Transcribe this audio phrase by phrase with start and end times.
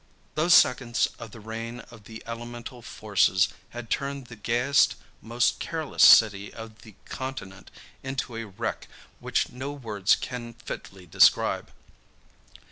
[0.33, 6.01] Those seconds of the reign of the elemental forces had turned the gayest, most careless
[6.03, 7.69] city on the continent
[8.01, 8.87] into a wreck
[9.19, 11.69] which no words can fitly describe.